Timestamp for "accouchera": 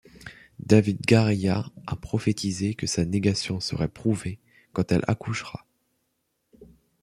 5.07-5.67